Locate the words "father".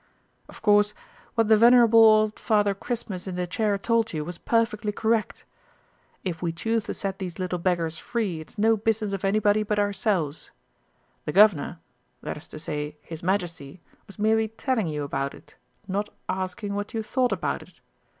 2.39-2.73